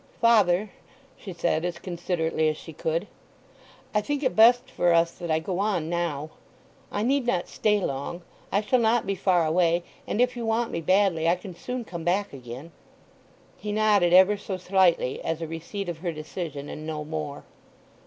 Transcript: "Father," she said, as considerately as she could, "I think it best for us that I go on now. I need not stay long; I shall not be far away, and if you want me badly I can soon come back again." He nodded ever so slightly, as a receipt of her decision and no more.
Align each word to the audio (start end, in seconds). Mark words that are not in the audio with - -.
"Father," 0.19 0.71
she 1.15 1.31
said, 1.31 1.63
as 1.63 1.77
considerately 1.77 2.49
as 2.49 2.57
she 2.57 2.73
could, 2.73 3.05
"I 3.93 4.01
think 4.01 4.23
it 4.23 4.35
best 4.35 4.67
for 4.71 4.91
us 4.93 5.11
that 5.11 5.29
I 5.29 5.37
go 5.37 5.59
on 5.59 5.89
now. 5.89 6.31
I 6.91 7.03
need 7.03 7.27
not 7.27 7.47
stay 7.47 7.79
long; 7.79 8.23
I 8.51 8.61
shall 8.61 8.79
not 8.79 9.05
be 9.05 9.13
far 9.13 9.45
away, 9.45 9.83
and 10.07 10.19
if 10.19 10.35
you 10.35 10.43
want 10.43 10.71
me 10.71 10.81
badly 10.81 11.29
I 11.29 11.35
can 11.35 11.53
soon 11.53 11.85
come 11.85 12.03
back 12.03 12.33
again." 12.33 12.71
He 13.57 13.71
nodded 13.71 14.11
ever 14.11 14.37
so 14.37 14.57
slightly, 14.57 15.23
as 15.23 15.39
a 15.39 15.45
receipt 15.47 15.87
of 15.87 15.99
her 15.99 16.11
decision 16.11 16.67
and 16.67 16.83
no 16.87 17.05
more. 17.05 17.43